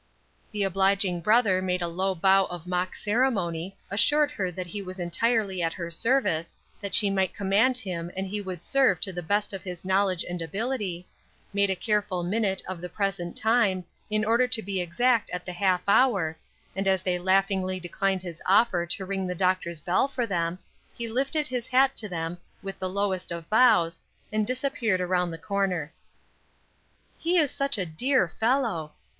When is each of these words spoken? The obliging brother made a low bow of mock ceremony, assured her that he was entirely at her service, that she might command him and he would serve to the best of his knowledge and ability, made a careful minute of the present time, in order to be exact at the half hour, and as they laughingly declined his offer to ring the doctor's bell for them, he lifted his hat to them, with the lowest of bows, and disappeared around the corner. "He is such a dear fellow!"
The 0.51 0.63
obliging 0.63 1.21
brother 1.21 1.61
made 1.61 1.83
a 1.83 1.87
low 1.87 2.15
bow 2.15 2.45
of 2.45 2.65
mock 2.65 2.95
ceremony, 2.95 3.77
assured 3.91 4.31
her 4.31 4.49
that 4.51 4.65
he 4.65 4.81
was 4.81 4.99
entirely 4.99 5.61
at 5.61 5.73
her 5.73 5.91
service, 5.91 6.55
that 6.81 6.95
she 6.95 7.11
might 7.11 7.35
command 7.35 7.77
him 7.77 8.09
and 8.17 8.25
he 8.25 8.41
would 8.41 8.63
serve 8.63 8.99
to 9.01 9.13
the 9.13 9.21
best 9.21 9.53
of 9.53 9.61
his 9.61 9.85
knowledge 9.85 10.23
and 10.27 10.41
ability, 10.41 11.07
made 11.53 11.69
a 11.69 11.75
careful 11.75 12.23
minute 12.23 12.63
of 12.67 12.81
the 12.81 12.89
present 12.89 13.37
time, 13.37 13.85
in 14.09 14.25
order 14.25 14.47
to 14.47 14.63
be 14.63 14.81
exact 14.81 15.29
at 15.29 15.45
the 15.45 15.51
half 15.53 15.83
hour, 15.87 16.35
and 16.75 16.87
as 16.87 17.03
they 17.03 17.19
laughingly 17.19 17.79
declined 17.79 18.23
his 18.23 18.41
offer 18.47 18.87
to 18.87 19.05
ring 19.05 19.27
the 19.27 19.35
doctor's 19.35 19.79
bell 19.81 20.07
for 20.07 20.25
them, 20.25 20.57
he 20.95 21.07
lifted 21.07 21.45
his 21.47 21.67
hat 21.67 21.95
to 21.95 22.09
them, 22.09 22.39
with 22.63 22.79
the 22.79 22.89
lowest 22.89 23.31
of 23.31 23.47
bows, 23.51 23.99
and 24.31 24.47
disappeared 24.47 24.99
around 24.99 25.29
the 25.29 25.37
corner. 25.37 25.93
"He 27.19 27.37
is 27.37 27.51
such 27.51 27.77
a 27.77 27.85
dear 27.85 28.27
fellow!" 28.39 28.93